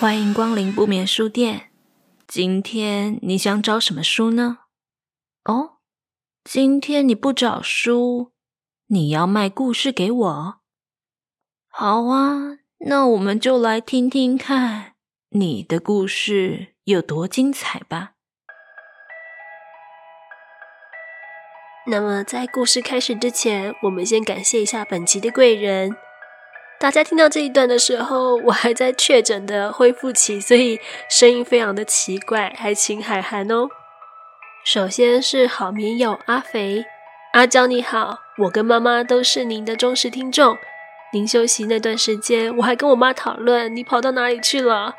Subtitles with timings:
[0.00, 1.72] 欢迎光临不眠书店。
[2.26, 4.60] 今天你想找什么书呢？
[5.44, 5.72] 哦，
[6.42, 8.32] 今天你不找书，
[8.86, 10.60] 你要卖故事给我？
[11.68, 14.94] 好啊，那我们就来听听看
[15.32, 18.12] 你的故事有多精彩吧。
[21.88, 25.94] 那么，在故事开始之前，我们先感谢一下本期的贵人。
[26.80, 30.80] 大家听到这一段的时候， 我还在确诊的恢复期，所以
[31.10, 33.68] 声音非常的奇怪，还请海涵哦。
[34.64, 36.86] 首先是好棉友阿肥，
[37.34, 40.56] 阿娇你好，我跟妈妈都是您的忠实听众。
[41.12, 44.94] 您休息那段时间，我还跟我妈讨论你跑到哪里去了。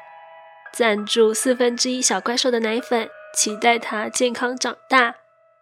[0.72, 5.16] 赞助四分之一小怪兽的奶粉，期待它健康长大。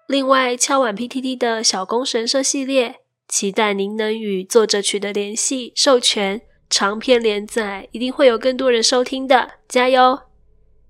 [0.06, 2.98] 另外，敲碗 PTT 的小攻神社系列，
[3.30, 10.20] 期待您能与作者取得联系授权，长篇连载一定会有更多人收听的，加油！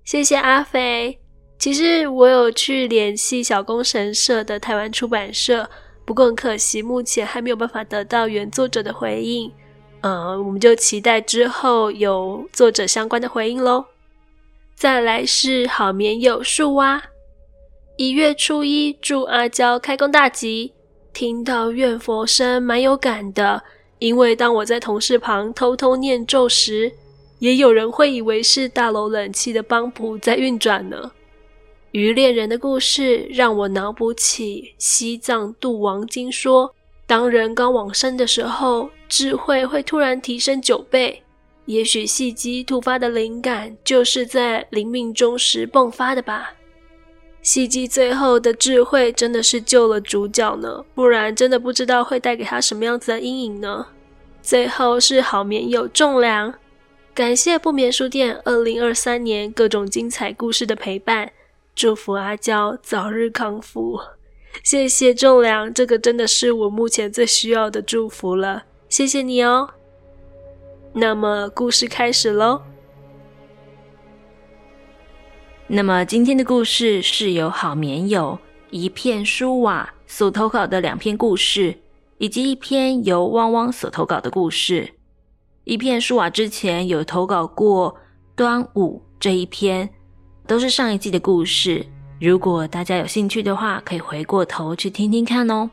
[0.02, 1.20] 谢谢阿肥。
[1.58, 5.68] 其实我有去联系小攻神社的台湾出版社，
[6.06, 9.52] 不过很可惜，目前还没有办法得到原作者的回应。
[10.00, 13.84] 呃，我们就期待之后有作者相关的回应喽。
[14.74, 17.02] 再来是好眠友树蛙。
[17.98, 20.72] 一月初一，祝阿娇开工大吉。
[21.12, 23.62] 听到怨佛声，蛮有感的。
[23.98, 26.90] 因为当我在同事旁偷偷念咒时，
[27.38, 31.12] 也有人会以为是大楼冷气的帮浦在运转呢。
[31.92, 36.74] 鱼恋人的故事让我脑补起西藏度王经说，
[37.06, 41.22] 当人刚往生的时候，智慧会突然提升九倍。
[41.66, 46.54] 也许细姬突发的灵感，就是在临命终时迸发的吧。
[47.42, 53.86] 细姬最后的智慧真的是救了主角呢，不然真的不知道会带给他什么样子的阴影呢。
[54.42, 56.54] 最后是好眠友仲良，
[57.14, 61.32] 感谢不眠书店二零二三年各种精彩故事的陪伴，
[61.74, 64.00] 祝福阿娇早日康复。
[64.62, 69.70] 谢谢仲良，这个真的是我目前最需要的祝福了，谢谢你哦。
[70.92, 72.62] 那么故事开始喽。
[75.72, 78.36] 那么今天的故事是由好眠友
[78.70, 81.78] 一片书瓦所投稿的两篇故事，
[82.18, 84.92] 以及一篇由汪汪所投稿的故事。
[85.62, 87.94] 一片书瓦之前有投稿过
[88.34, 89.88] 端午这一篇，
[90.44, 91.86] 都是上一季的故事。
[92.20, 95.70] 如果大家有兴趣的话，可以回过头去听听看哦。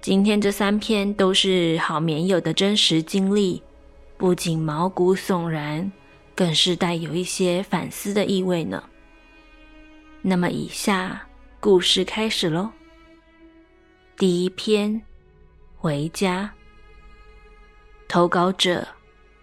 [0.00, 3.62] 今天这三篇都是好眠友的真实经历，
[4.16, 5.92] 不仅毛骨悚然，
[6.34, 8.82] 更是带有一些反思的意味呢。
[10.28, 11.24] 那么，以下
[11.60, 12.68] 故事开始喽。
[14.18, 15.00] 第一篇，
[15.76, 16.52] 回家。
[18.08, 18.88] 投稿者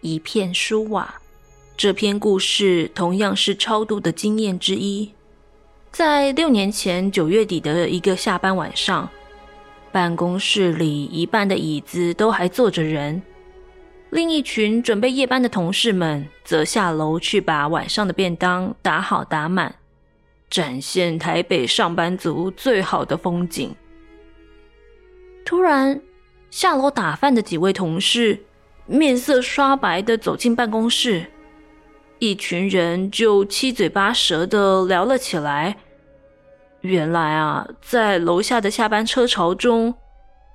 [0.02, 1.16] 一片书瓦。
[1.78, 5.10] 这篇故事同样是超度的经验之一。
[5.90, 9.10] 在六年前九月底的一个下班晚上，
[9.90, 13.24] 办公室里一半的椅子都还坐着人，
[14.10, 19.74] 另一群准备夜班的同事们则下楼去把晚上的便当打好打满。
[20.54, 23.76] 展现台北上班族最好的风景。
[25.44, 26.00] 突然，
[26.52, 28.46] 下楼打饭的几位同事
[28.86, 31.26] 面色刷白的走进办公室，
[32.20, 35.76] 一群人就七嘴八舌的聊了起来。
[36.82, 39.96] 原来啊，在楼下的下班车潮中，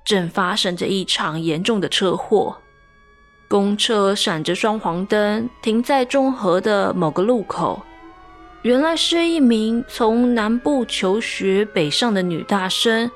[0.05, 2.55] 正发生着一场严重的车祸。
[3.49, 7.81] 公车闪着双黄灯，停在中和的某个路口。
[8.61, 13.09] 原来是一名从南部求学北上的女大生，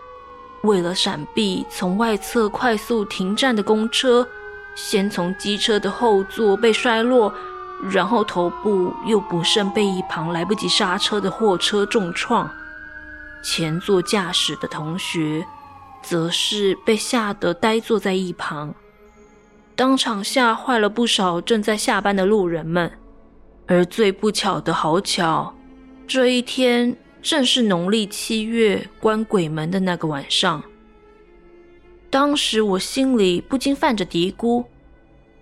[0.61, 4.25] 为了闪避从外侧快速停站的公车，
[4.73, 7.33] 先从机车的后座被摔落，
[7.91, 12.49] 然后头部又不慎被一旁来不及刹车的货车重创。
[13.43, 15.45] 前座驾驶的同学，
[16.01, 18.73] 则是被吓得呆坐在一旁，
[19.75, 22.89] 当场吓坏了不少正在下班的路人们。
[23.65, 25.53] 而最不巧的好巧，
[26.05, 30.63] 这一天正是农历七月关鬼门的那个晚上。
[32.09, 34.65] 当时我心里不禁泛着嘀咕：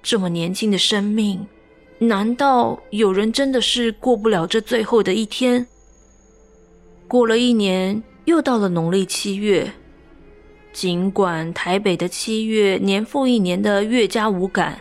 [0.02, 1.46] 这么年轻的生命，
[1.98, 5.68] 难道有人真的是过不了这最后的一天？
[7.08, 9.74] 过了一年，又到了农历七月。
[10.72, 14.80] 尽管台北的七月年复一年的越加无感，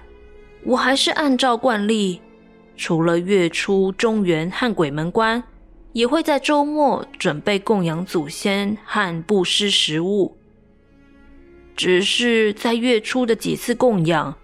[0.63, 2.21] 我还是按照惯例。
[2.81, 5.45] 除了月初中原和鬼门关，
[5.93, 10.35] 也会在周末准备供养祖先和布施食物。
[11.77, 14.35] 只是在月初的几次供养，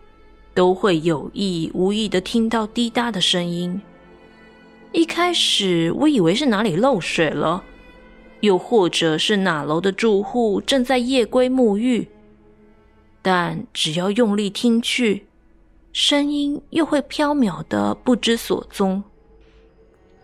[0.52, 3.80] 都会有意无意地听到滴答的声音，
[4.92, 7.64] 一开始我以为是哪里漏水了，
[8.40, 12.06] 又或者是哪楼的住户正在夜归沐浴，
[13.22, 15.25] 但只要用力听去，
[15.98, 19.02] 声音又会飘渺的不知所踪。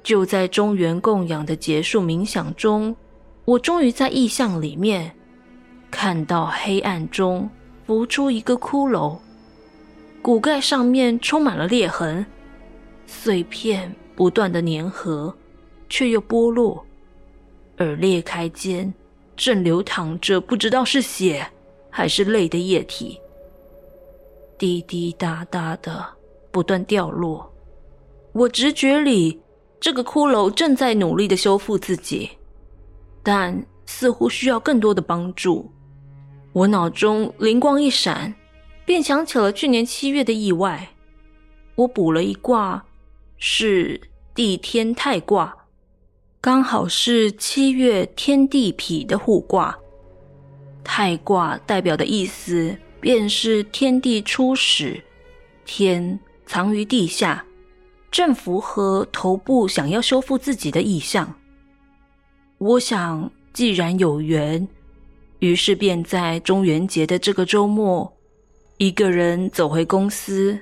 [0.03, 2.95] 就在中原供养的结束冥想中，
[3.47, 5.11] 我终于在意象里面
[5.91, 7.49] 看到黑暗中
[7.87, 9.17] 浮出一个骷髅，
[10.21, 12.27] 骨盖上面充满了裂痕，
[13.07, 13.91] 碎片。
[14.15, 15.35] 不断的粘合，
[15.89, 16.85] 却又剥落，
[17.79, 18.93] 而裂开间
[19.35, 21.49] 正流淌着不知道是血
[21.89, 23.19] 还是泪的液体，
[24.63, 26.07] 滴滴答答的
[26.53, 27.53] 不断掉落。
[28.33, 29.41] 我直觉里，
[29.81, 32.31] 这个骷髅正在努力的修复自己，
[33.25, 35.69] 但似乎需要更多的帮助。
[36.53, 38.33] 我脑中灵光一闪，
[38.87, 40.91] 便想起了去年七月的意外。
[41.75, 42.85] 我卜了一卦。
[43.45, 44.01] 是
[44.33, 45.53] 地天泰卦，
[46.41, 49.77] 刚好是七月天地痞的互卦。
[50.85, 55.03] 泰卦代表的意思便是天地初始，
[55.65, 57.45] 天藏于地下，
[58.13, 61.35] 正符合头部想要修复自己的意象。
[62.59, 64.69] 我想，既然有缘，
[65.41, 68.17] 于是便在中元节的这个周末，
[68.79, 70.57] 一个人走回公司。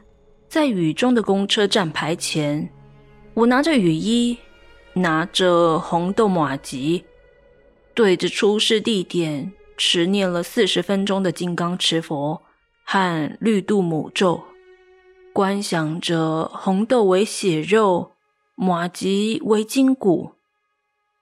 [0.49, 2.67] 在雨中的公车站牌前，
[3.35, 4.35] 我拿着雨衣，
[4.95, 7.03] 拿着红豆麻糬，
[7.93, 12.43] 对着出事地点持念了四十分钟的金刚持佛
[12.85, 14.44] 和绿度母咒，
[15.32, 18.12] 观想着红豆为血肉，
[18.55, 20.35] 马吉为筋骨，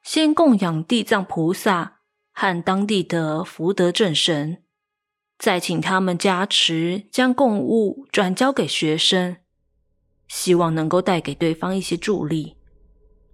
[0.02, 2.00] 先供养地藏菩萨
[2.32, 4.64] 和当地的福德正神。
[5.38, 9.37] 再请他们加持，将供物转交给学生，
[10.26, 12.56] 希望能够带给对方一些助力。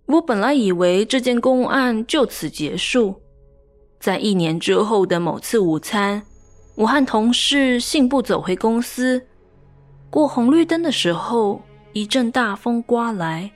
[0.05, 3.23] 我本来以为这件公案就此结束，
[4.05, 6.23] 在一年之后的某次午餐，
[6.75, 9.27] 我和同事信步走回公司，
[10.11, 11.63] 过红绿灯的时候，
[11.95, 13.51] 一阵大风刮来，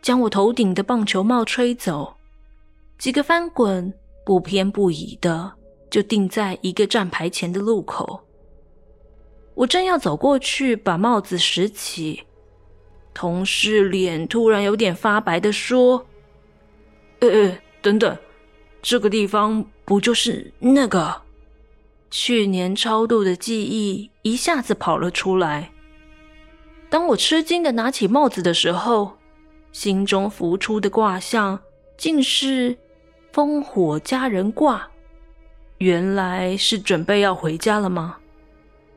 [0.00, 2.14] 将我头顶的棒球帽吹走，
[2.96, 3.92] 几个翻滚，
[4.24, 5.54] 不偏不倚的。
[5.90, 8.20] 就定在一个站牌前的路口。
[9.56, 12.22] 我正要走过去把帽子拾起，
[13.12, 16.06] 同事脸突然有点发白的说
[17.18, 18.16] ：“呃呃，等等，
[18.88, 21.22] 这个地方不就是那个？”
[22.08, 25.72] 去年超度的记忆一下子跑了出来。
[26.88, 29.18] 当我吃惊的拿起帽子的时候，
[29.72, 31.58] 心中浮出的卦象
[31.98, 32.78] 竟是
[33.34, 34.88] 烽火佳人卦。
[35.78, 38.18] 原来是准备要回家了吗？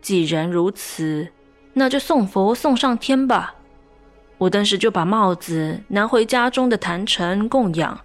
[0.03, 1.29] 既然如此，
[1.73, 3.55] 那就送佛送上天吧。
[4.37, 7.99] 我当时就把帽子拿回家中的坛城供养，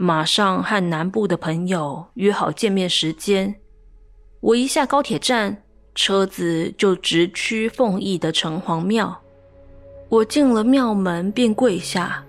[0.00, 3.56] 马上和南部的朋友约好见面时间。
[4.38, 9.20] 我一下高铁站，车子就直驱凤邑的城隍庙。
[10.08, 12.24] 我进了庙门，便跪下，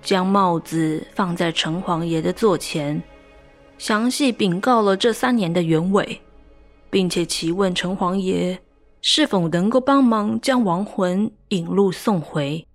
[0.00, 3.02] 将帽子放在城隍爷的座前。
[3.76, 6.18] 详细禀告了这三年的原委，
[6.88, 8.58] 并且祈问城隍爷
[9.02, 12.66] 是否能够帮忙将亡魂引路送回，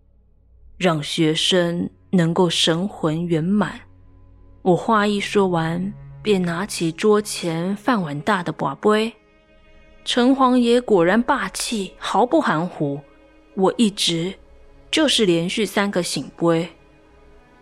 [0.77, 3.79] 让学生能够神魂圆满。
[4.67, 9.13] 我话一说完，便拿起桌前饭碗大的瓦杯。
[10.03, 13.00] 城隍爷果然霸气，毫不含糊。
[13.53, 14.33] 我一直
[14.91, 16.67] 就是连续三个醒杯。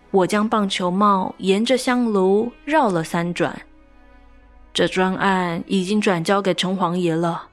[0.10, 3.62] 我将棒球帽沿着香炉绕了三转，
[4.74, 7.50] 这专案已经转交给城隍爷了。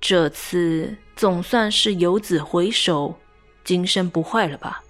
[0.00, 3.18] 这次总算是游子回首，
[3.64, 4.83] 今生不坏了吧？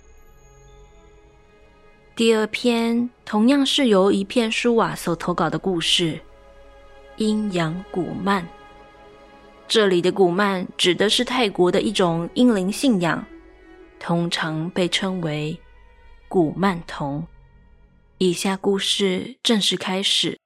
[2.17, 6.21] 第二篇同样是由一片书瓦所投稿的故事——
[7.19, 8.47] 阴阳古曼。
[9.67, 13.27] 这里的古曼指的是泰国的一种阴灵信仰，
[13.99, 15.59] 通常被称为。
[16.29, 17.27] 古曼童，
[18.19, 20.39] 以下故事正式开始。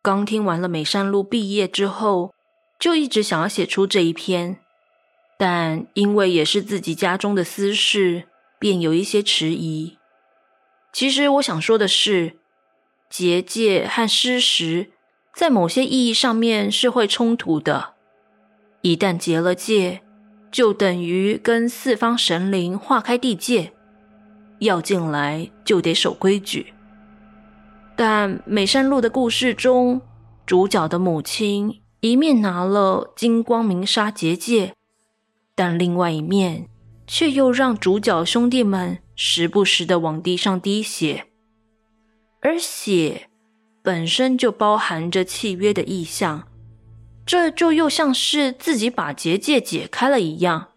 [0.00, 2.32] 刚听完了美山路毕业之后，
[2.78, 4.58] 就一直想要写出这一篇，
[5.36, 8.28] 但因为也是自己家中的私事，
[8.60, 9.98] 便有一些迟疑。
[10.92, 12.36] 其实我想说的是，
[13.08, 14.90] 结界和施食
[15.34, 17.94] 在某些意义上面是会冲突的。
[18.82, 20.02] 一旦结了界，
[20.50, 23.72] 就等于跟四方神灵划开地界。
[24.58, 26.72] 要进来就得守规矩，
[27.96, 30.00] 但美山路的故事中，
[30.46, 34.76] 主角的母亲一面拿了金光明沙结界，
[35.56, 36.68] 但另外一面
[37.08, 41.26] 却又让主角兄弟们时不时的往地上滴血，
[42.40, 43.28] 而血
[43.82, 46.48] 本身就包含着契约的意象，
[47.26, 50.68] 这就又像是自己把结界解开了一样。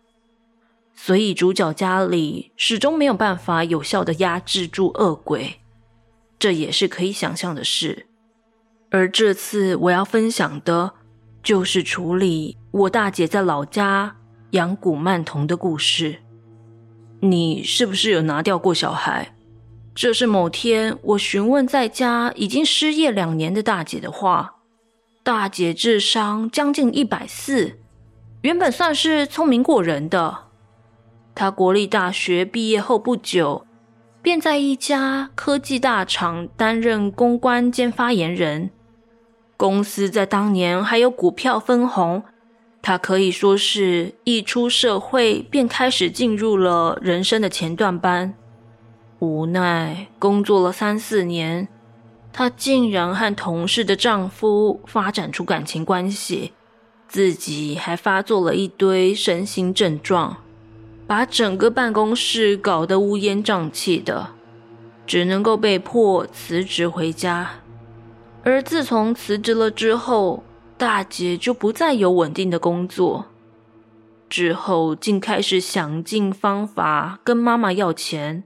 [0.93, 5.59] 所以主角家里始终没有办法有效的压制住恶鬼，
[6.39, 8.07] 这也是可以想象的事。
[8.91, 10.93] 而这次我要分享的，
[11.43, 14.15] 就是处理我大姐在老家
[14.51, 16.21] 养古曼童的故事。
[17.21, 19.33] 你是不是有拿掉过小孩？
[19.95, 24.55] 这是某天我询问在家已经失业两年的大姐的话。
[25.23, 27.79] 大姐智商将近一百四，
[28.41, 30.37] 原本算是聪明过人的。
[31.33, 33.65] 她国立大学毕业后不久，
[34.21, 38.69] 便在一家科技大厂担任公关兼发言人。
[39.57, 42.21] 公司在当年还有股票分红，
[42.87, 48.35] 他可以说是一出社会便开始进入了人生的前段班。
[49.17, 51.67] 无奈工作了三四年，
[52.31, 56.53] 她竟然和同事的丈夫发展出感情关系，
[57.07, 60.37] 自己还发作了一堆身心症状。
[61.07, 64.27] 把整个办公室搞得乌烟瘴气的，
[65.07, 67.49] 只能够被迫辞职回家。
[68.43, 70.43] 而自从辞职了之后，
[70.77, 73.25] 大姐就不再有稳定的工作。
[74.27, 78.43] 之后竟开始想尽方法跟妈妈要钱，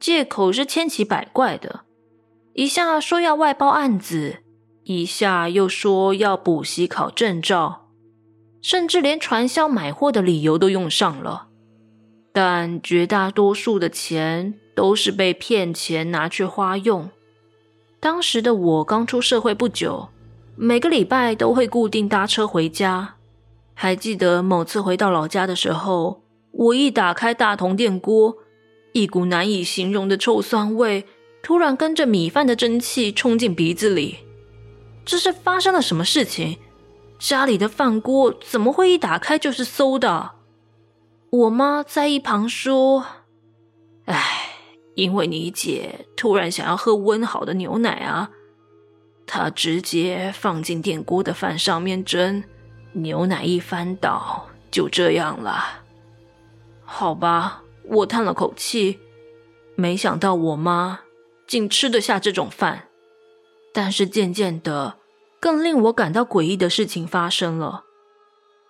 [0.00, 1.82] 借口是千奇百怪的，
[2.54, 4.38] 一下说要外包案子，
[4.84, 7.88] 一下又说要补习考证照，
[8.62, 11.48] 甚至连传销买货的理由都用上了。
[12.32, 17.10] 但绝大多数的钱都是被骗钱拿去花用。
[18.00, 20.08] 当时的我刚出社会不久，
[20.58, 23.16] 每个礼拜都会固定搭车回家。
[23.74, 28.38] 还记得某次回到老家的时候，我一打开大铜电锅，
[28.92, 31.04] 一股难以形容的臭酸味
[31.42, 34.16] 突然跟着米饭的蒸汽冲进鼻子里。
[35.04, 36.56] 这是发生了什么事情？
[37.18, 40.32] 家里的饭锅怎么会一打开就是馊的？
[41.30, 43.04] 我妈在一旁说
[44.06, 44.22] ：“哎，
[44.94, 48.30] 因为你姐突然想要喝温好的牛奶啊，
[49.26, 52.44] 他直接放进电锅的饭上面蒸，
[52.92, 55.82] 牛奶一翻倒，就这样了。”
[56.88, 59.00] 好吧，我叹了口气，
[59.74, 61.00] 没想到我妈
[61.46, 62.84] 竟吃得下这种饭。
[63.72, 64.96] 但是渐渐的，
[65.40, 67.84] 更令我感到诡异的事情发生了。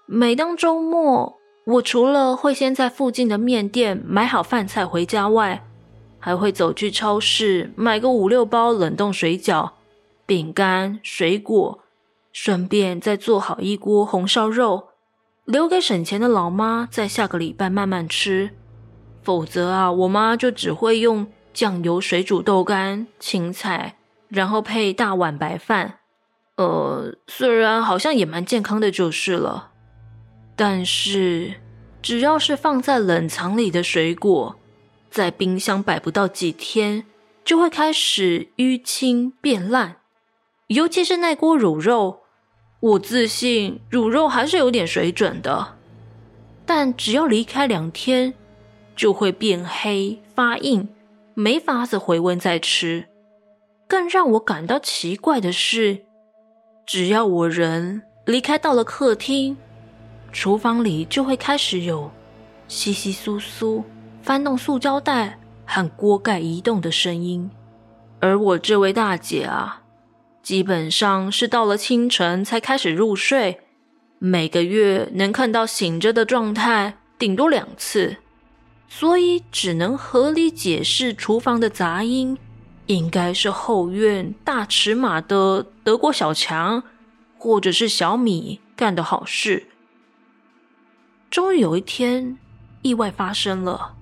[0.07, 1.37] 每当周末，
[1.67, 5.65] 我除了会先在附近的面店买好饭菜回家外，
[6.19, 9.71] 还会走去超市买个五六包冷冻水饺、
[10.27, 11.81] 饼干、水果，
[12.33, 14.89] 顺便再做好一锅红烧肉，
[15.45, 18.51] 留给省钱的老妈在下个礼拜慢慢吃。
[19.23, 23.97] 否则啊，我妈就只会用酱油水煮豆干、青菜，
[24.29, 26.01] 然后配大碗白饭。
[26.57, 29.71] 呃，虽然好像也蛮健康的，就是了。
[30.55, 31.55] 但是，
[32.01, 34.57] 只要是放在冷藏里的水果，
[35.11, 37.05] 在冰箱摆不到几天，
[37.45, 39.97] 就会开始淤青变烂。
[40.69, 42.23] 尤其是那锅卤肉，
[42.81, 45.77] 我自信卤肉还是有点水准的，
[46.65, 48.35] 但只要离开两天，
[48.97, 50.89] 就会变黑发硬，
[51.35, 53.07] 没法子回温再吃。
[53.87, 56.05] 更让我感到奇怪的是，
[56.85, 59.57] 只要我人离开到了客厅。
[60.33, 62.11] 厨房里就会开始有
[62.69, 63.83] 窸窸窣窣
[64.21, 67.49] 翻动塑胶袋和锅盖移动的声音，
[68.19, 69.83] 而我这位大姐啊，
[70.47, 73.63] 基本上是到了清晨才开始入睡，
[74.21, 78.19] 每个月能看到醒着的状态顶多两次，
[78.89, 82.39] 所以只能合理解释厨房的杂音，
[82.87, 86.85] 应该是后院大尺码的德国小强
[87.37, 89.67] 或者是小米干的好事。
[91.29, 92.39] 终于有一天，
[92.83, 93.97] 意外发生了。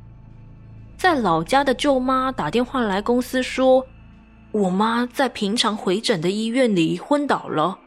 [0.99, 3.87] 在老家的舅妈打电话来公司说，
[4.55, 7.81] 我妈在平常回诊的医院里昏倒了。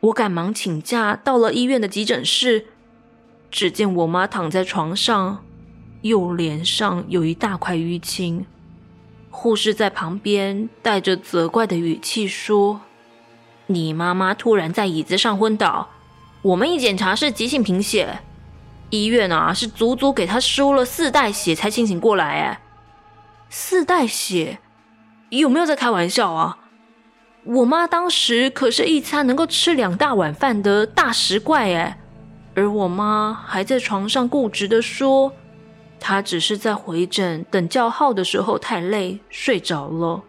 [0.00, 2.68] 我赶忙请假到了医院的急诊室，
[3.50, 5.44] 只见我妈躺在床上，
[6.00, 8.46] 右脸上有一大块淤青。
[9.28, 12.80] 护士在旁边带着责怪的语气说
[13.68, 15.90] ：“你妈妈突然在椅子上昏倒，
[16.40, 18.20] 我们一检查是急性贫血。”
[18.88, 22.60] 医院啊，是足足给她输了四袋血才清醒过来哎！
[23.50, 24.60] 四袋血，
[25.38, 26.58] 有没有在开玩笑啊？
[27.44, 31.98] 我妈当时可是一餐能够吃两大碗饭的大食怪哎，
[32.54, 35.32] 而我妈还在床上固执的说，
[35.98, 40.22] 她只是在回诊等叫号的时候太累睡着了。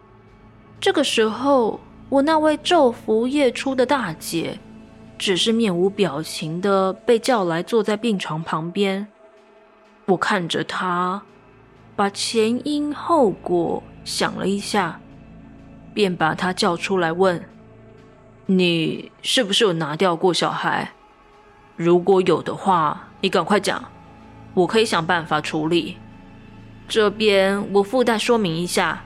[0.80, 4.58] 这个时候，我那位昼伏夜出的大姐，
[5.18, 9.06] 只是面无表情的被叫来坐在病床旁边。
[10.06, 11.22] 我看着她，
[11.94, 15.00] 把前因后果想了一下，
[15.94, 17.44] 便把他叫出来问
[18.46, 20.92] ：“你是不是有拿掉过小孩？
[21.76, 23.84] 如果有的话，你赶快讲。”
[24.54, 25.96] 我可以想办法处理。
[26.86, 29.02] 这边我附带说明一下，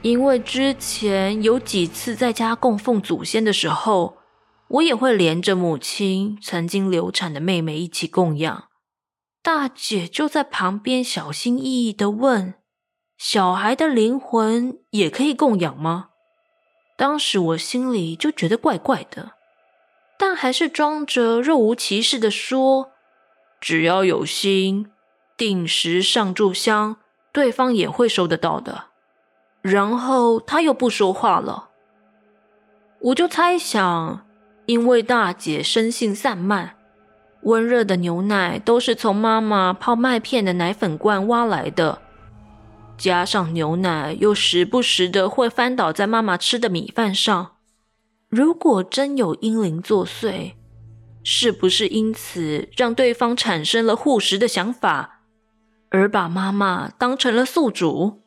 [0.00, 4.16] 因为之前有几次在家供奉祖先的时候，
[4.68, 8.64] 我也会连着母亲曾经流产的妹妹一起供养。
[9.42, 12.54] 大姐就在旁边小心翼翼的问
[13.18, 16.10] ：“小孩的灵魂也可以供养吗？”
[16.96, 19.32] 当时我心里就觉得怪怪的，
[20.18, 22.92] 但还是装着若无其事的说。
[23.60, 24.90] 只要有心，
[25.36, 26.96] 定时上炷香，
[27.32, 28.84] 对方也会收得到的。
[29.62, 31.70] 然后他又不说话了，
[33.00, 34.24] 我就猜想，
[34.66, 36.76] 因为大姐生性散漫，
[37.42, 42.00] 温热的牛奶都是从妈妈泡麦片的奶粉罐挖来的，
[42.98, 47.52] 加上牛奶又时不时的会翻倒在妈妈吃的米饭上，
[48.28, 50.54] 如果真有阴灵作祟。
[51.30, 55.20] 是不是因此让对方产生了护食的想法，
[55.90, 58.22] 而把妈妈当成了宿主？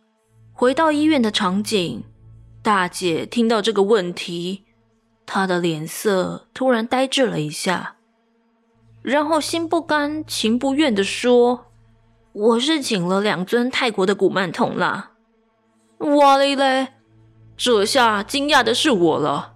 [0.53, 2.03] 回到医院的场景，
[2.61, 4.65] 大姐听到这个问题，
[5.25, 7.95] 她的脸色突然呆滞了一下，
[9.01, 11.70] 然后心不甘情不愿地说
[12.33, 15.11] ：“我是请了两尊泰国的古曼童啦。”
[15.99, 16.93] 哇嘞嘞，
[17.55, 19.55] 这下惊讶的是我了。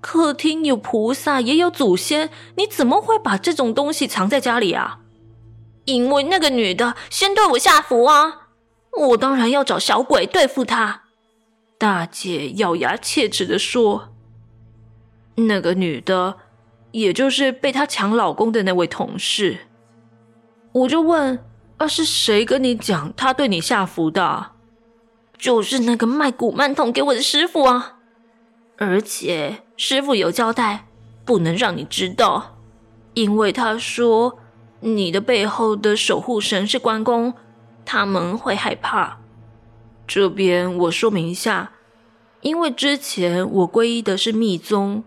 [0.00, 4.98] 客厅有菩萨，也有祖先，你怎么会把这种东西藏在家里啊？
[5.84, 8.48] 因为那个女的先对我下符啊，
[8.98, 11.02] 我当然要找小鬼对付她。
[11.78, 14.14] 大姐咬牙切齿地说
[15.34, 16.36] ：“那个女的，
[16.90, 19.66] 也就是被她抢老公的那位同事。”
[20.72, 21.44] 我就问
[21.82, 24.52] ：“啊，是谁跟你讲他对你下符的？”
[25.36, 27.98] 就是那个卖古曼童给我的师傅啊。
[28.76, 30.86] 而且师傅有交代，
[31.24, 32.56] 不能让你知道，
[33.14, 34.38] 因为他说
[34.80, 37.34] 你的背后的守护神是关公，
[37.84, 39.18] 他们会害怕。
[40.06, 41.72] 这边我说明一下，
[42.42, 45.02] 因为之前我皈依的是密宗，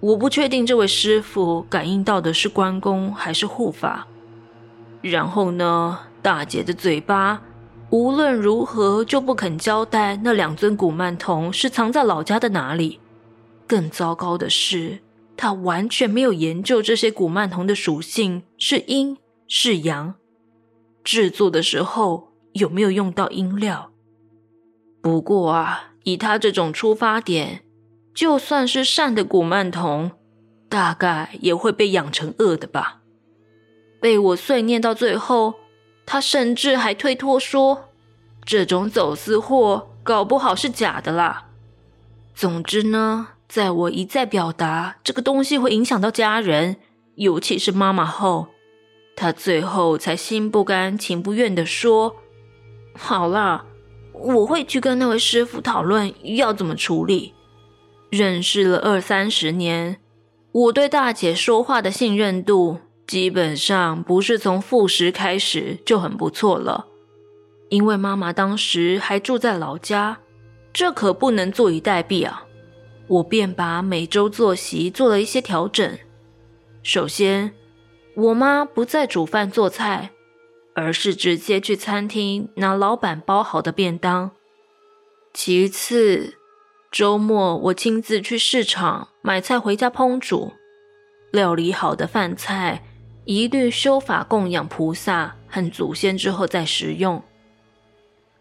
[0.00, 4.06] 我不确定这位师傅感应到的是关公还是护法。
[5.10, 7.42] 然后呢，大姐的嘴巴
[7.90, 13.00] 无论如何就不肯交代那两尊古曼童是藏在老家的哪里。
[13.66, 15.00] 更糟糕的是，
[15.36, 19.16] 他完全没有研究这些古曼童的属性是阴
[19.48, 20.14] 是阳，
[21.02, 23.90] 制作的时候有没有用到阴料。
[25.00, 27.62] 不过啊，以他这种出发点，
[28.14, 30.10] 就算是善的古曼童，
[30.68, 33.02] 大概也会被养成恶的吧。
[34.06, 35.54] 被我碎念到最后，
[36.06, 37.88] 他甚至还推脱说，
[38.44, 41.48] 这种走私货搞不好是假的啦。
[42.32, 43.30] 总之呢。
[43.48, 46.76] 在我一再表达这个东西会影响到家人，
[47.16, 48.46] 尤其是妈妈后，
[49.16, 52.14] 他最后才心不甘情不愿地说
[52.96, 53.64] ：“好啦，
[54.12, 57.34] 我会去跟那位师傅讨论要怎么处理。”
[58.10, 60.00] 认识了二三十年，
[60.52, 66.86] 我对大姐说话的信任度基本上不是从复食开始就很不错了，
[67.68, 70.18] 因为妈妈当时还住在老家，
[70.72, 72.44] 这可不能坐以待毙啊。
[73.06, 75.96] 我便把每周作息做了一些调整。
[76.82, 77.54] 首先，
[78.16, 80.10] 我妈不再煮饭做菜，
[80.74, 84.32] 而是直接去餐厅拿老板包好的便当。
[85.32, 86.34] 其次，
[86.90, 90.54] 周末我亲自去市场买菜回家烹煮，
[91.30, 92.82] 料理好的饭菜
[93.26, 97.22] 一律修法供养菩萨和祖先之后再食用。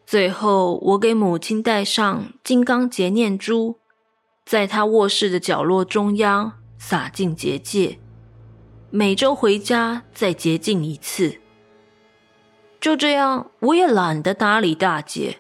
[0.05, 3.79] 最后，我给母亲戴上金刚结念珠。
[4.45, 7.97] 在她卧室的角落中央洒进结界，
[8.91, 11.39] 每周回家再洁净一次。
[12.79, 15.39] 就这样，我也懒得搭理大姐，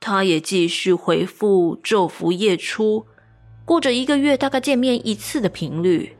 [0.00, 3.06] 她也继续回复昼伏夜出，
[3.64, 6.16] 过着一个月大概见面一次的频率。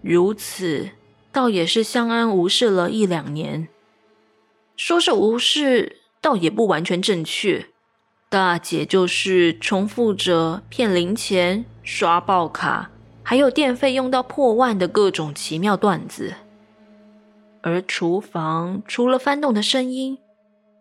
[0.00, 0.88] 如此，
[1.34, 3.66] 倒也是相安无事了一两年。
[4.76, 7.66] 说是无事，倒也不完全正确。
[8.28, 12.90] 大姐就是重复着骗零钱、刷爆卡，
[13.24, 16.34] 还有电费用到破万的各种奇妙段子。
[17.62, 20.18] 而厨房除了翻动的声音，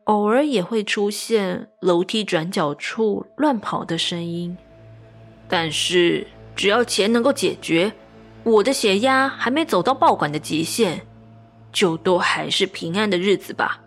[0.04, 4.56] 偶尔也会出现楼梯转角处乱跑的声音。
[5.48, 7.94] 但是只要钱能够解决，
[8.44, 11.02] 我的血压还没走到爆管的极限，
[11.72, 13.82] 就都还是平安的日子吧。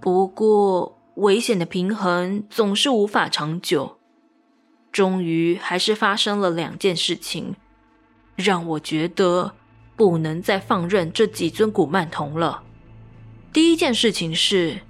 [0.00, 3.98] 不过危险的平衡总是无法长久，
[4.90, 7.56] 终于还是发生了两件事情，
[8.36, 9.52] 让我觉得。
[9.98, 12.62] 不能再放任这几尊古曼童了。
[13.50, 14.80] 第一件事情是，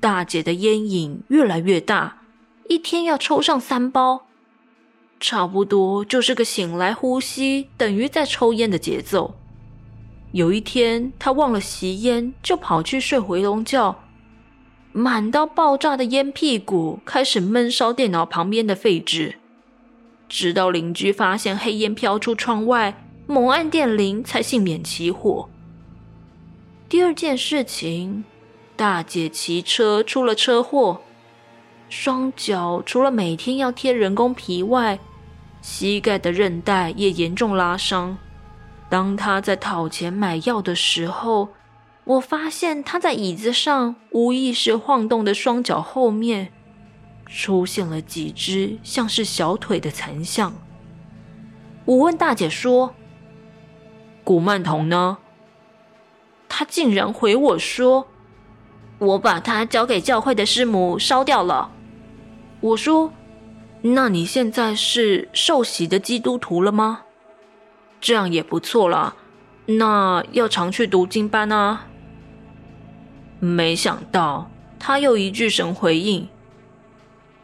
[0.00, 2.22] 大姐的烟瘾越来越大，
[2.66, 4.28] 一天要抽上三包，
[5.20, 9.34] 差不多就是个醒来呼吸等于在抽烟的节奏。
[10.32, 14.02] 有一天，他忘了吸烟，就跑去睡回笼觉，
[14.92, 19.36] 满到爆炸的烟屁股开始闷烧电脑旁边的废纸，
[20.28, 23.04] 直到邻居发现黑烟飘出窗外。
[23.26, 25.48] 猛按电铃才幸免起火。
[26.88, 28.24] 第二件事情，
[28.74, 31.02] 大姐骑车出了车祸，
[31.88, 34.98] 双脚除了每天要贴人工皮外，
[35.62, 38.16] 膝盖的韧带也严重拉伤。
[38.88, 41.50] 当他在讨钱买药的时候，
[42.04, 46.52] 我发现他在椅子上无意识晃动的双脚后面，
[47.26, 50.52] 出现了几只像是小腿的残像。
[51.84, 52.94] 我问大姐说。
[54.22, 55.18] 古曼童呢？
[56.48, 58.06] 他竟然回我说
[58.98, 61.72] ：“我把他交给教会的师母烧掉了。”
[62.60, 63.12] 我说
[63.82, 67.02] ：“那你现在是受洗的基督徒了吗？
[68.00, 69.14] 这样也不错啦。
[69.66, 71.86] 那要常去读经班啊。”
[73.40, 76.28] 没想到他又一句神回应：“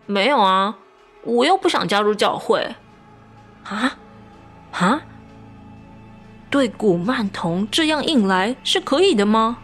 [0.04, 0.76] 没有啊，
[1.24, 2.74] 我又不想加入教会。”
[3.64, 3.96] 啊？
[4.72, 5.02] 啊？
[6.50, 9.58] 对古曼童这样硬来是可以的吗？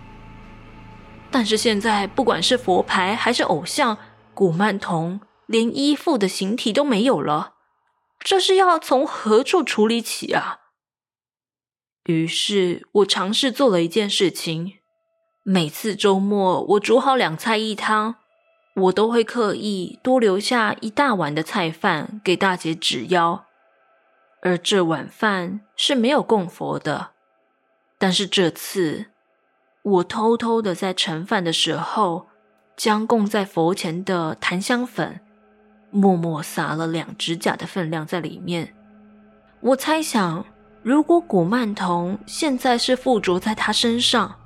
[1.30, 3.96] 但是现在不管是佛牌还是偶像，
[4.34, 7.54] 古曼童连依附的形体都没有了，
[8.20, 10.60] 这是要从何处处理起啊？
[12.04, 14.78] 于是我尝试做了一件事情，
[15.44, 18.16] 每次周末我煮好两菜一汤，
[18.74, 23.46] 我都会刻意多留下一大碗的菜饭给大姐指腰。
[24.40, 27.12] 而这碗饭是没有供佛的，
[27.98, 29.12] 但是这次
[29.82, 32.26] 我偷偷的在盛饭的时候，
[32.76, 35.21] 将供在佛前的檀香粉
[35.92, 38.74] 默默撒了两指甲的分量在里面。
[39.60, 40.44] 我猜想，
[40.82, 44.40] 如果古曼童现在是附着在他身上，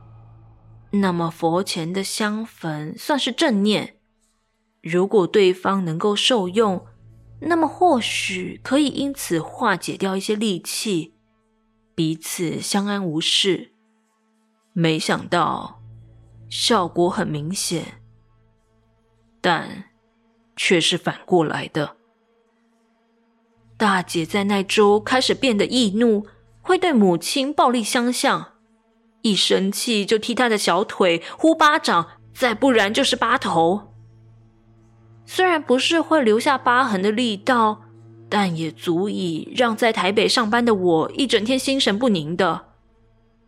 [0.91, 3.97] 那么佛前的香粉算是正念。
[4.83, 6.85] 如果对方能够受用。
[7.39, 11.13] 那么或许可以因此化解掉一些戾气，
[11.95, 13.73] 彼此相安无事。
[14.73, 15.83] 没想到
[16.49, 18.01] 效果很明显，
[19.43, 19.85] 但
[20.57, 21.97] 却是反过来的。
[23.77, 26.27] 大姐在那周开始变得易怒，
[26.63, 28.55] 会对母亲暴力相向，
[29.21, 33.93] 一生气就踢她的小腿、呼巴掌，再不然就是巴头。
[35.27, 37.83] 虽然不是会留下疤痕的力道，
[38.29, 42.69] 但也足以让在台北上班的我一整天心神不宁的，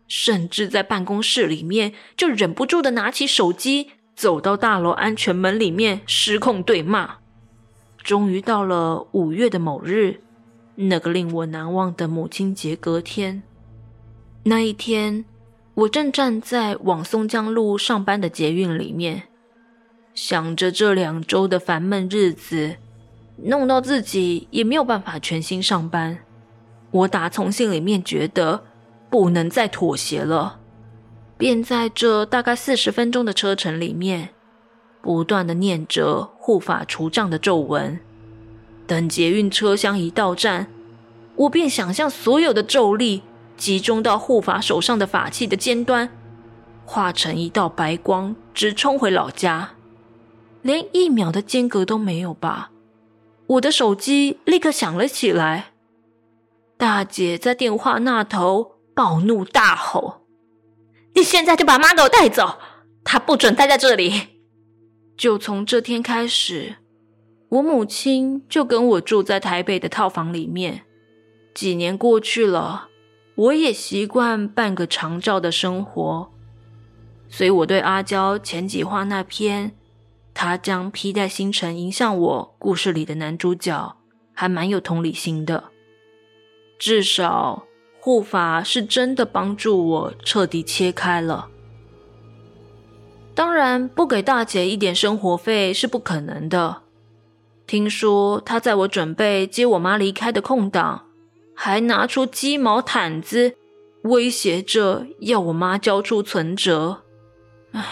[0.07, 7.19] 甚至在办公室里面就忍不住的拿起手机，走到大楼安全门里面失控对骂。
[8.03, 10.19] 终于到了五月的某日，
[10.75, 13.41] 那个令我难忘的母亲节隔天，
[14.43, 15.23] 那一天，
[15.73, 19.23] 我正站在往松江路上班的捷运里面。
[20.13, 22.75] 想着这两周的烦闷日子，
[23.37, 26.17] 弄到自己也没有办法全心上班，
[26.91, 28.65] 我打从心里面觉得
[29.09, 30.58] 不能再妥协了，
[31.39, 34.31] 便在这大概四十分钟的车程里面，
[35.01, 37.97] 不断的念着护法除障的咒文。
[38.85, 40.67] 等捷运车厢一到站，
[41.37, 43.23] 我便想象所有的咒力
[43.55, 46.09] 集中到护法手上的法器的尖端，
[46.83, 49.69] 化成一道白光，直冲回老家。
[50.61, 52.71] 连一秒的间隔都没有吧？
[53.47, 55.71] 我的手机立刻响了起来。
[56.75, 60.18] 大姐在电话那头暴怒大吼
[61.13, 62.59] ：“你现在就把妈给我带走，
[63.03, 64.27] 她不准待在这里！”
[65.17, 66.77] 就从这天开始，
[67.49, 70.83] 我母亲就跟我住在台北的套房里面。
[71.53, 72.87] 几年过去了，
[73.35, 76.31] 我也习惯半个长照的生活，
[77.27, 79.75] 所以我对阿娇前几话那篇。
[80.33, 83.97] 她将披戴星辰迎向我，故事里的男主角
[84.33, 85.65] 还蛮有同理心的。
[86.77, 87.65] 至少
[87.99, 91.47] 护法是真的帮助我彻底切开了。
[93.35, 96.81] 当然，不给大姐一点生活费是不可能的。
[97.67, 101.05] 听说她在我准备接我妈离开的空档，
[101.53, 103.55] 还拿出鸡毛毯子，
[104.03, 107.03] 威胁着要我妈交出存折。
[107.71, 107.85] 唉，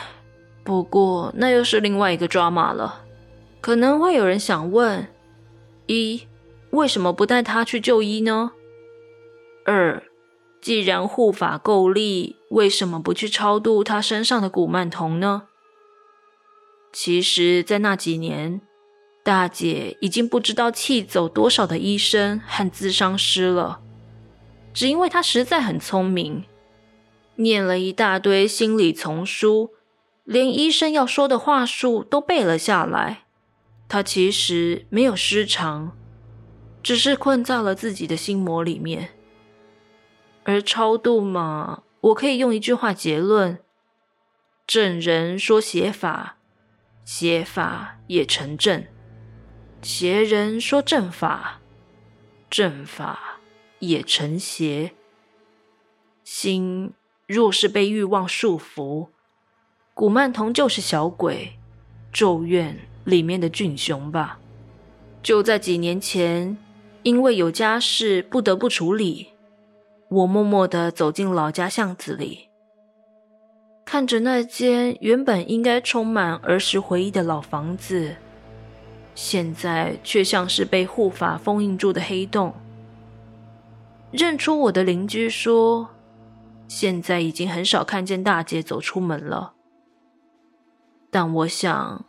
[0.64, 3.04] 不过那又是另外一个 drama 了。
[3.62, 5.08] 可能会有人想问：
[5.86, 6.24] 一，
[6.72, 8.52] 为什么不带她去就医呢？
[9.70, 10.02] 二，
[10.62, 15.44] 既然护法够力，为什么不去超度他身上的古曼童呢？
[16.94, 18.62] 其实，在那几年，
[19.26, 23.82] 大姐已经不知道气走多少的医生和咨商师了，
[24.74, 26.46] 只因为她实在很聪明，
[27.36, 29.72] 念了一大堆心理丛书，
[30.24, 33.26] 连医生要说的话术都背了下来。
[33.90, 35.92] 她其实没有失常，
[36.82, 39.10] 只是困在了自己的心魔里面。
[40.48, 43.60] 而超度嘛，我可以用一句话结论：
[44.66, 46.38] 正人说邪法，
[47.04, 48.84] 邪法也成正；
[49.82, 51.60] 邪人说正法，
[52.50, 53.40] 正法
[53.80, 54.94] 也成邪。
[56.24, 56.94] 心
[57.28, 59.10] 若是被欲望束缚，
[59.94, 61.60] 古曼童就是小鬼，
[62.14, 64.40] 咒怨里面的俊雄吧。
[65.22, 66.58] 就在几年前，
[67.04, 69.34] 因为有家事不得不处理。
[70.10, 72.50] 我默默地走进老家巷子里，
[73.84, 78.16] 看着那间原本应该充满儿时回忆的老房子，
[79.14, 82.54] 现在却像是被护法封印住的黑洞。
[84.12, 85.90] 认出我的邻居说，
[86.70, 89.56] 现在已经很少看见大姐走出门了。
[91.12, 92.06] 但我想，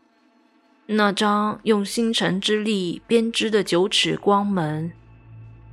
[0.86, 4.92] 那张用星辰之力编织的九尺光门。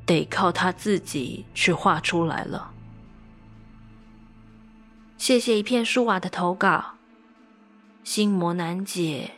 [0.06, 2.72] 得靠他自己去画出来了。
[5.18, 6.94] 谢谢一片书瓦的投稿。
[8.04, 9.32] 心魔难解，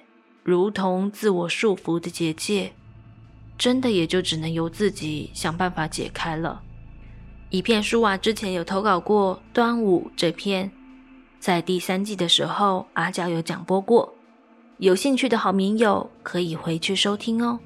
[0.44, 2.74] 如同自我束缚的结界，
[3.58, 6.62] 真的也就只能由自己想办法解开了。
[7.50, 10.70] 一片书瓦之前有投稿过端午这篇，
[11.40, 14.14] 在第三季的时候阿娇有讲播过，
[14.80, 17.58] 有兴趣的好民友可以回去收听哦。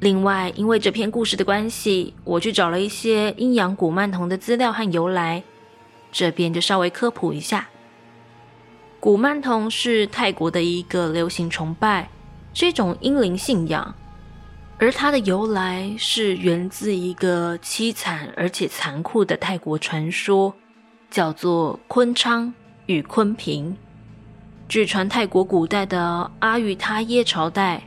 [0.00, 5.42] 另外，因为这篇故事的关系，我去找了一些阴阳古曼童的资料和由来，
[6.10, 7.68] 这边就稍微科普一下。
[8.98, 12.08] 古曼童是泰国的一个流行崇拜，
[12.54, 13.94] 是一种阴灵信仰，
[14.78, 20.54] 而它的由来是源自一个凄惨而且残酷的泰国传说，
[21.10, 22.54] 叫做昆昌
[22.86, 23.76] 与昆平。
[24.66, 27.82] 据传，泰国古代的阿育他耶朝代。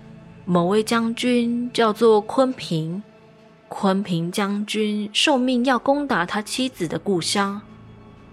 [0.45, 3.01] 某位将军叫做昆平，
[3.69, 7.61] 昆平将军受命要攻打他妻子的故乡，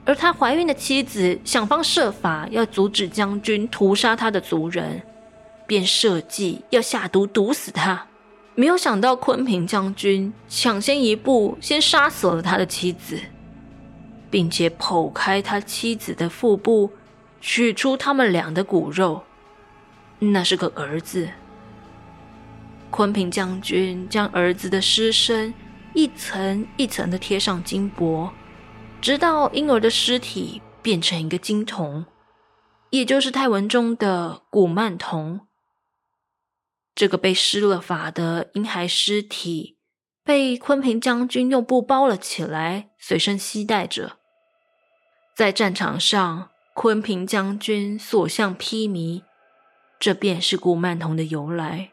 [0.04, 5.00] 而他怀孕的妻子想方设法要阻止将军屠杀他的族人，
[5.68, 8.06] 便设计要下毒毒死他。
[8.56, 13.20] 没有想到昆平将军抢先一步，先杀死了他的妻子，
[14.28, 16.90] 并且剖开他妻子的腹部，
[17.40, 19.22] 取出他们俩的骨肉，
[20.18, 21.28] 那是个儿子。
[22.90, 25.54] 昆平将军将儿子的尸身
[25.94, 28.30] 一层一层的贴上金箔，
[29.00, 32.04] 直到婴儿的尸体变成一个金童，
[32.90, 35.46] 也就是泰文中的古曼童。
[36.94, 39.78] 这个被施了法的婴孩尸体
[40.24, 44.18] 被昆平将军用布包了起来，随身携带着。
[45.34, 49.22] 在战场上，昆平将军所向披靡，
[49.98, 51.92] 这便是古曼童的由来。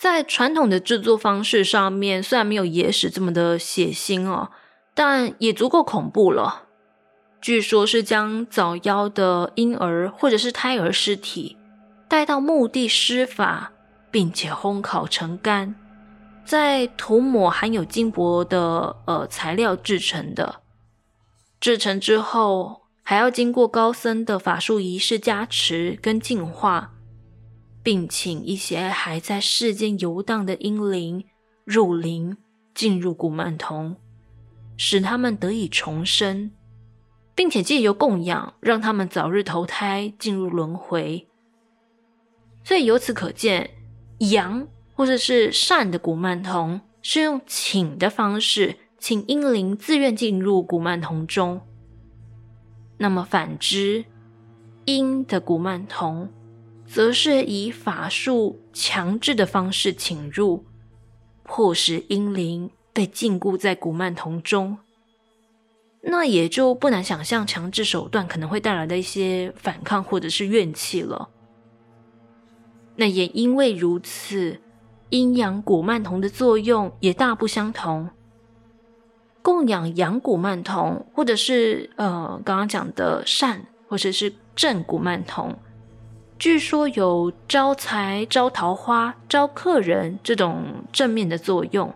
[0.00, 4.50] 在传统的制作方式上面，虽然没有野史这么的血腥哦，
[4.94, 6.68] 但也足够恐怖了。
[7.42, 11.58] 据说是将早夭的婴儿或者是胎儿尸体
[12.08, 13.72] 带到墓地施法，
[14.10, 15.74] 并且烘烤成干，
[16.46, 20.62] 再涂抹含有金箔的呃材料制成的。
[21.60, 26.92] 制成之后，还要经过高僧的法术仪式加持跟净化。
[27.82, 31.24] 并请一些还在世间游荡的英灵
[31.64, 32.36] 入灵，
[32.74, 33.96] 进入古曼童，
[34.76, 36.50] 使他们得以重生，
[37.34, 41.26] 并且借由供养，让他们早日投胎进入轮回。
[42.62, 43.70] 所以由此可见，
[44.18, 51.60] 阳或者是善的古曼童是用请的方式，请英灵自愿进入古曼童中。
[52.98, 54.04] 那么反之，
[54.84, 56.28] 阴的古曼童。
[56.92, 60.64] 则是以法术强制的方式请入，
[61.44, 64.76] 迫使婴灵被禁锢在古曼童中，
[66.00, 71.28] 那也就不难想象强制手段可能会带来的一些反抗或者是怨气了。
[72.96, 74.60] 那也因为如此，
[75.10, 78.10] 阴阳古曼童的作用也大不相同。
[79.42, 85.56] 供养阳古曼童，或者是呃刚刚讲的善，或者是正古曼童，
[86.40, 91.92] 据说有招财、招桃花、招客人这种正面的作用，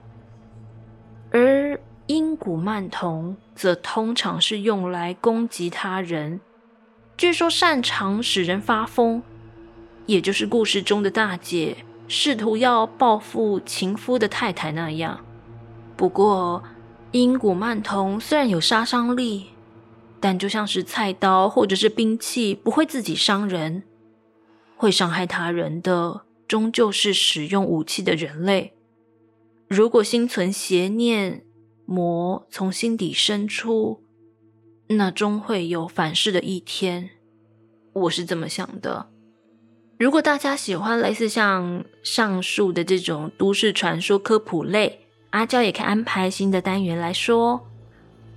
[1.30, 6.42] 而阴古曼童则通常是用来攻击他人，
[7.16, 9.22] 据说擅长使人发疯，
[10.04, 15.20] 也就是故事中的大姐试图要报复情夫的太太那样。
[15.96, 16.62] 不过，
[17.12, 19.46] 阴古曼童虽然有杀伤力，
[20.20, 23.85] 但就像是菜刀或者是兵器，不会自己伤人，
[24.85, 28.75] 会伤害他人的终究是使用武器的人类。
[29.66, 31.42] 如果心存邪念，
[31.87, 34.03] 魔从心底生出，
[34.88, 37.09] 那终会有反噬的一天。
[37.94, 39.09] 我是这么想的。
[39.99, 47.66] 如果大家喜欢类似像上述的这种都市传说科普类，阿娇也可以安排新的单元来说。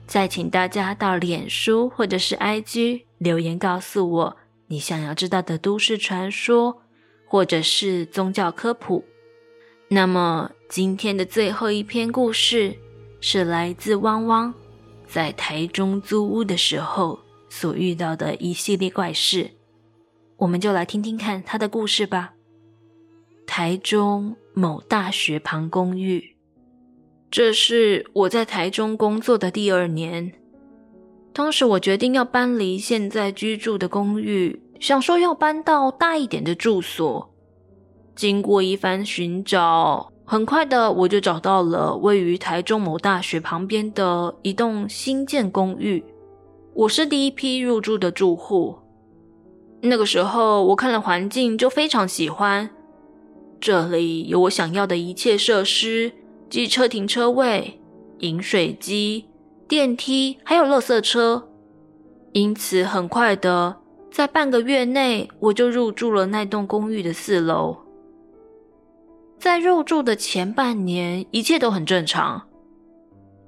[0.06, 6.82] 再请大家到脸书或者是 IG 留言告诉我你想要知道的都市传说，
[7.26, 9.06] 或者是宗教科普。
[9.90, 12.78] 那么今天的最后一篇故事。
[13.20, 14.54] 是来自汪汪
[15.08, 19.50] 在台中租屋的时候所遇到的一系列怪事，
[20.38, 22.36] 我们就来听听看他的故事吧。
[23.48, 26.36] 台中某大学旁公寓，
[27.32, 30.34] 这是我在台中工作的第二年。
[31.38, 37.32] 当时我决定要搬离现在居住的公寓，想说要搬到大一点的住所。
[38.16, 40.12] 经过一番寻找。
[40.26, 46.04] 很快的，我就找到了位于台中某大学旁边的一栋新建公寓。
[46.74, 48.80] 我是第一批入住的住户。
[49.82, 52.68] 那个时候，我看了环境就非常喜欢。
[53.62, 56.12] 这里有我想要的一切设施：
[56.50, 57.80] 机车停车位、
[58.22, 59.26] 饮水机、
[59.68, 61.50] 电梯，还有垃圾车。
[62.32, 63.78] 因此，很快的，
[64.12, 67.78] 在半个月内，我就入住了那栋公寓的四楼。
[69.38, 72.44] 在入住的前半年，一切都很正常，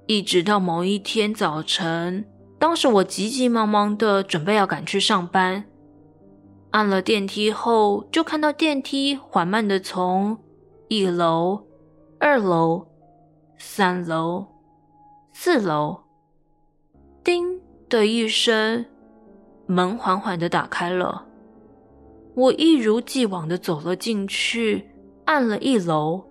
[0.07, 2.25] 一直到某一天早晨，
[2.57, 5.65] 当时我急急忙忙的准备要赶去上班，
[6.71, 10.37] 按了电梯后，就看到电梯缓慢的从
[10.89, 11.63] 一楼、
[12.19, 12.87] 二楼、
[13.57, 14.45] 三楼、
[15.33, 16.01] 四楼，
[17.29, 18.83] 叮的一声，
[19.67, 21.27] 门缓缓的打开了，
[22.33, 24.87] 我一如既往的走了进去。
[25.25, 26.23] 按了一楼，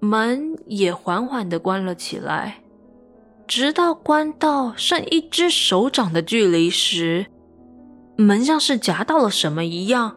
[0.00, 2.60] 门也缓缓的关了起来，
[3.46, 7.26] 直到关到剩一只手掌的距离时，
[8.16, 10.16] 门像是夹到了什么一样，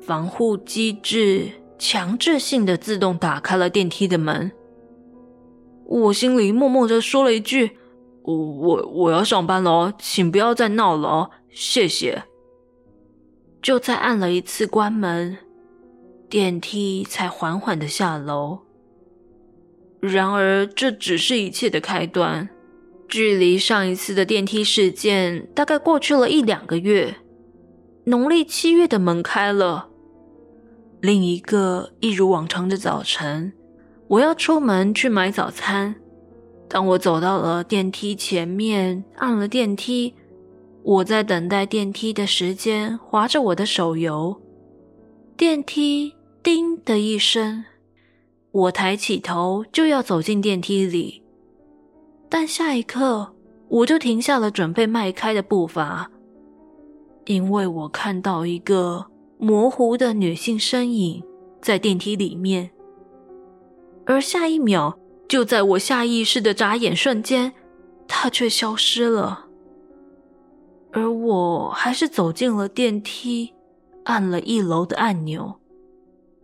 [0.00, 4.50] 防护机制强制性的自动打开了电梯的门。
[5.84, 7.76] 我心里默默的说了一句
[8.24, 12.24] ：“我我我要上班了，请不要再闹了，谢谢。”
[13.62, 15.38] 就再按了一次关门。
[16.28, 18.60] 电梯才缓缓的下楼。
[20.00, 22.48] 然而，这只是一切的开端。
[23.08, 27.16] 距离上一次的电梯事件大概过去了一两个月。
[28.04, 29.88] 农历七月的门开了。
[31.00, 33.52] 另一个一如往常的早晨，
[34.08, 35.94] 我要出门去买早餐。
[36.74, 40.12] 当我走到了电梯前面，按了电梯，
[40.82, 44.42] 我在等待电梯的时间，划着我的手游。
[45.36, 46.14] 电梯。
[46.42, 47.64] 叮的一声，
[48.50, 51.22] 我抬起头就要走进电梯里，
[52.28, 53.34] 但下一刻
[53.68, 56.10] 我就停下了准备迈开的步伐，
[57.24, 59.06] 因为我看到一个
[59.38, 61.24] 模糊的女性身影
[61.62, 62.70] 在电梯里面，
[64.04, 67.52] 而下一秒，就在我下意识的眨眼瞬间，
[68.06, 69.46] 他却消失了，
[70.92, 73.52] 而我还是走进了电梯，
[74.04, 75.60] 按了一楼的按钮。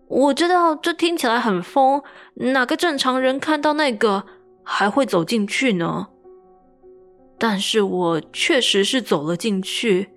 [0.08, 2.02] 我知道这听起来很疯，
[2.34, 4.24] 哪个正常人看到那个
[4.64, 6.08] 还会走进去呢？
[7.38, 10.08] 但是我确实是走了进去，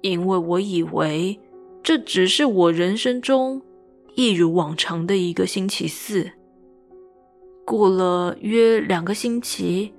[0.00, 1.38] 因为我以为
[1.82, 3.62] 这只是我人生中
[4.14, 6.32] 一如往常的一个星期四。
[7.64, 9.92] 过了约两个星期，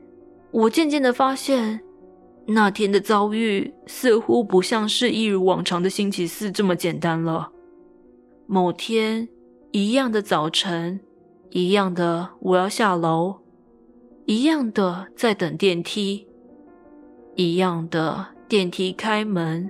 [0.51, 1.81] 我渐渐的发现，
[2.45, 7.51] 那天的遭遇似乎不像是一如往常的星期四这么简单了。
[8.45, 9.27] 某天，
[9.71, 10.99] 一样的早晨，
[11.51, 13.37] 一样的，我要下楼，
[14.25, 16.27] 一样的在等电梯，
[17.35, 19.69] 一样的电梯开门，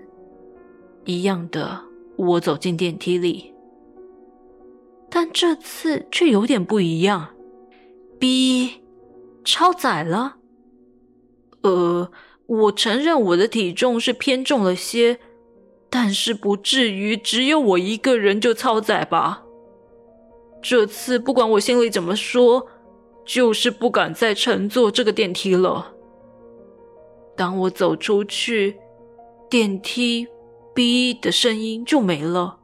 [1.06, 1.80] 一样的
[2.18, 3.54] 我走进电梯里。
[5.10, 7.30] 但这次却有点不一样
[8.24, 8.82] ，B
[9.44, 10.38] 超载了。
[11.64, 12.10] 呃，
[12.46, 15.20] 我承认我的体重是偏重了些，
[15.90, 19.44] 但是不至于只有我一个人就超载吧？
[20.62, 22.66] 这次不管我心里怎么说，
[23.26, 25.94] 就是不敢再乘坐这个电梯了。
[27.36, 28.78] 当我走出去，
[29.50, 30.26] 电梯
[30.74, 32.60] “哔”的声音就没了。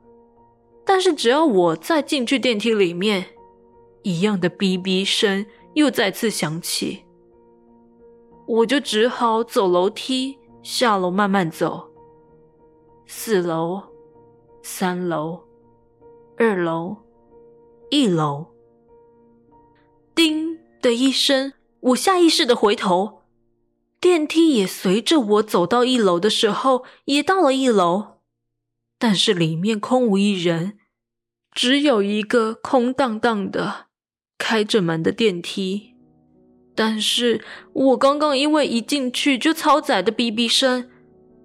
[0.85, 3.25] 但是只要我再进去电梯里面，
[4.03, 7.03] 一样的哔哔声又再次响起，
[8.47, 11.89] 我就只好走楼梯下楼慢慢走。
[13.05, 13.81] 四楼、
[14.61, 15.43] 三楼、
[16.37, 16.97] 二楼、
[17.89, 18.45] 一楼，
[20.13, 23.23] 叮的一声，我下意识的回头，
[23.99, 28.19] 电梯也随着我走到一楼的时候，也到了一楼，
[28.97, 30.77] 但是里面空无一人。
[31.51, 33.87] 只有一个空荡荡的
[34.39, 35.93] 开着门的电梯，
[36.73, 40.89] 但是我刚刚因为一进去就超载的哔哔声，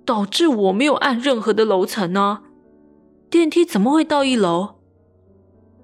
[0.06, 2.44] 导致我没有按任何的楼层呢。
[3.28, 4.76] 电梯怎么会到一楼？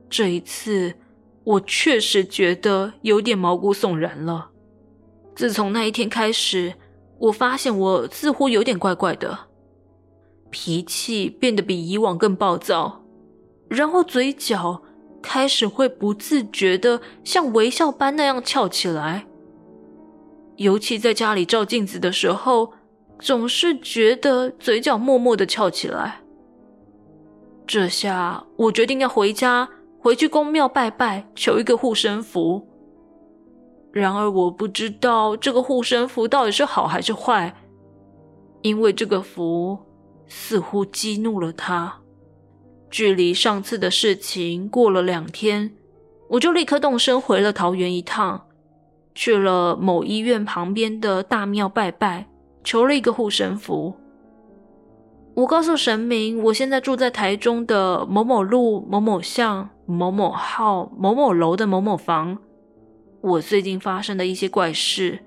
[0.09, 0.95] 这一次
[1.45, 4.51] 我确实觉得有点毛骨悚然了。
[5.35, 6.75] 自从那一天开始，
[7.19, 9.37] 我发现我似乎有点怪怪的，
[10.51, 13.05] 脾气变得比以往更暴躁。
[13.69, 14.83] 然后嘴角
[15.23, 19.27] 开始会不自觉的像微笑般那样翘起来，
[20.57, 22.73] 尤其在家里照镜子的时候，
[23.19, 26.21] 总是觉得嘴角默默的翘起来。
[27.67, 29.69] 这下我决定要回家，
[29.99, 32.67] 回去宫庙拜拜，求一个护身符。
[33.93, 37.55] 然而我不知道这个护身符到底是好还是坏，
[38.63, 39.79] 因为这个符
[40.27, 42.00] 似乎激怒了他。
[42.91, 45.71] 距离上次的事情过了两天，
[46.31, 48.47] 我就立刻动身回了桃园一趟，
[49.15, 52.27] 去了某医院旁边的大庙拜拜，
[52.65, 53.95] 求了一个护身符。
[55.35, 62.37] 我告诉神明，我现在住在台中的某某路某某巷某某号某某楼的某某房，
[63.21, 65.21] 我最近发生的一些怪事，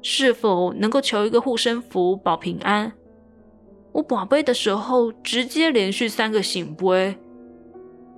[0.00, 2.92] 是否能够求一个护身符保平安？
[3.92, 7.16] 我宝贝的时候，直接连续三个醒杯。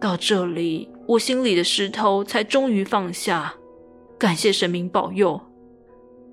[0.00, 3.54] 到这里，我心里的石头才终于放下。
[4.18, 5.40] 感谢神明保佑。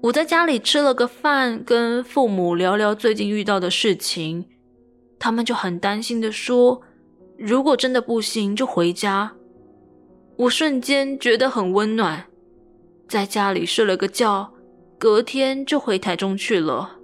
[0.01, 4.45] 我在家里吃了个饭，跟父母聊聊最近遇到的事情，
[5.17, 6.81] 他们就很担心的说
[7.37, 9.33] ：“如果真的不行，就回家。”
[10.37, 12.25] 我瞬间觉得很温暖，
[13.07, 14.53] 在家里睡了个觉，
[14.97, 16.98] 隔天就回台中去了。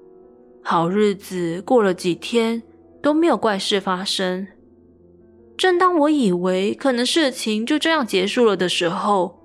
[0.67, 2.63] 好日子过了几天
[2.99, 4.47] 都没有怪事发生。
[5.55, 9.39] 正当我以为可能事情就这样结束了的时候，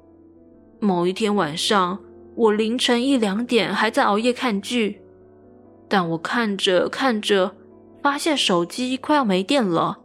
[0.81, 1.99] 某一天晚上，
[2.35, 5.03] 我凌晨一两点还在熬夜看剧，
[5.91, 7.55] 但我看着看着，
[8.03, 9.99] 发现手机快要没电了，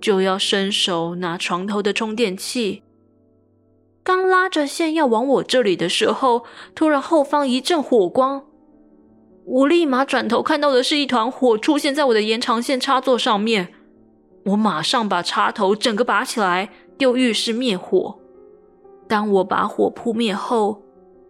[0.00, 2.82] 就要伸手拿床头的充电器。
[4.02, 6.44] 刚拉着线要往我这里的时候，
[6.74, 8.47] 突然后方一阵火光。
[9.50, 13.68] 我立马转头，看到的是一团火出现在我的延长线插座上面。
[14.44, 18.18] 我马上把插头整个拔起来，丢浴室灭火。
[19.08, 20.82] 当我把火扑灭后，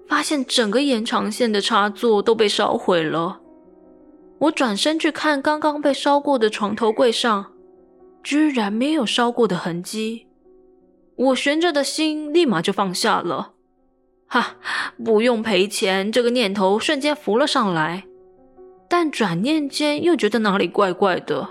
[0.09, 3.41] 发现整个延长线的插座都被烧毁了。
[4.41, 7.53] 我转身去看刚刚被烧过的床头柜上，
[8.25, 10.27] 居然没有烧过的痕迹。
[11.14, 13.53] 我悬着的心立马就放下了。
[14.27, 14.57] 哈，
[15.05, 18.05] 不用赔钱，这个念头瞬间浮了上来。
[18.91, 21.47] 但转念间又觉得哪里怪怪的，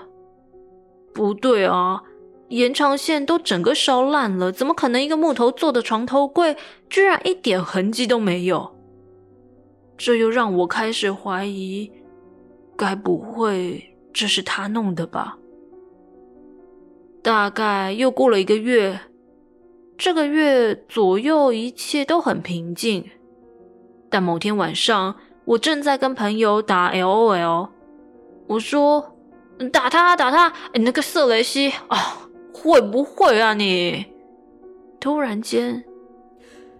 [1.14, 2.02] 不对啊！
[2.48, 6.56] 延长线都整个烧烂了，怎么可能一个木头做的床头柜
[6.90, 8.74] 居然一点痕迹都没有？
[9.96, 11.92] 这又让我开始怀疑，
[12.76, 15.38] 该不会这是他弄的吧？
[17.22, 18.98] 大概又过了一个月，
[19.96, 23.04] 这个月左右一切都很平静，
[24.10, 25.14] 但某天晚上。
[25.48, 27.70] 我正在跟朋友打 LOL，
[28.46, 29.16] 我说
[29.72, 30.52] ：“打他，打他！
[30.74, 32.18] 你那个色雷西啊，
[32.52, 34.04] 会不会啊你？”
[35.00, 35.82] 突然间，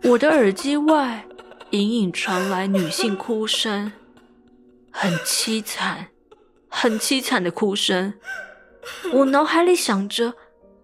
[0.05, 1.25] 我的耳机外
[1.71, 3.91] 隐隐传来女性哭声，
[4.93, 6.09] 很凄惨，
[6.69, 8.13] 很凄惨的哭声。
[9.15, 10.35] 我脑海里想着：“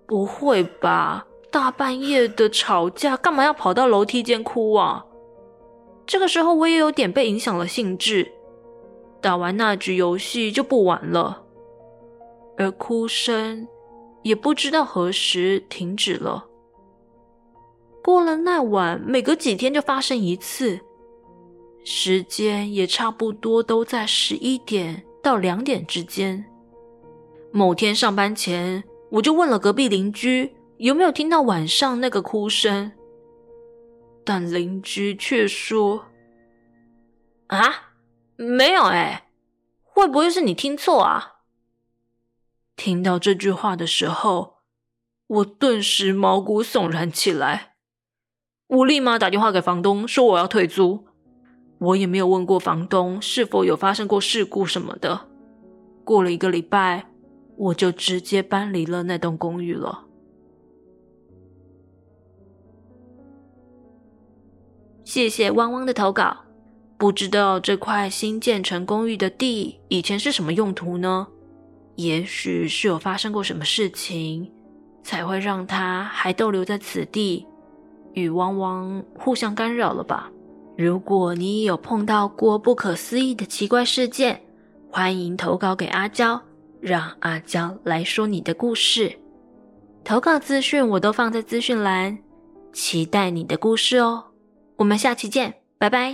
[0.09, 1.27] 不会吧？
[1.51, 5.05] 大半夜的吵架，干嘛要跑到楼梯间哭啊？”
[6.07, 8.31] 这个时候我也有点被影响了兴致，
[9.21, 11.43] 打完那局游戏就不玩了，
[12.57, 13.67] 而哭声
[14.23, 16.47] 也不知道何时停止了。
[18.03, 20.79] 过了那晚，每隔几天就发生一次，
[21.85, 26.45] 时间也差不多都在十一点到两点之间。
[27.51, 32.93] 某天上班前，我就问了隔壁邻居有没有听到晚上那个哭声，
[34.25, 36.07] 但邻居却说
[37.49, 37.93] ：“啊，
[38.37, 39.29] 没有哎，
[39.83, 41.33] 会不会是你听错啊？”
[42.77, 44.55] 听到这句话的时候，
[45.27, 47.75] 我顿时毛骨悚然起来。
[48.67, 51.07] 我立马打电话给房东，说我要退租。
[51.79, 55.29] 我也没有问过房东是否有发生过事故什么的。
[56.03, 57.07] 过了一个礼拜，
[57.57, 60.07] 我就直接搬离了那栋公寓了。
[65.05, 66.37] 谢谢汪汪的投稿。
[66.97, 71.27] 不知道这块新建成公寓的地以前是什么用途呢？
[71.97, 74.51] 也许是有发生过什么事情，
[75.03, 77.47] 才会让它还逗留在此地。
[78.15, 80.31] 与汪汪互相干扰了吧？
[80.79, 84.41] 如果你也有碰到过不可思议的奇怪事件，
[84.91, 86.41] 欢迎投稿给阿娇，
[86.81, 89.19] 让阿娇来说你的故事。
[90.05, 92.17] 投稿资讯我都放在资讯栏，
[92.73, 94.25] 期待你的故事哦。
[94.77, 96.13] 我们下期见，拜拜。